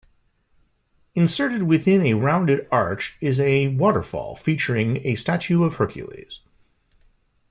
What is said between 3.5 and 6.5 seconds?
waterfall featuring a statue of Hercules.